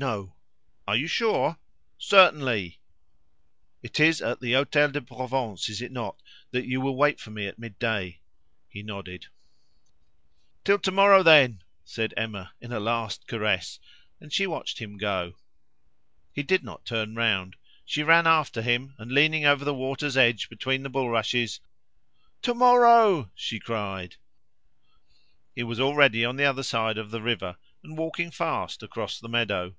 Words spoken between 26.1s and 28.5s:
on the other side of the river and walking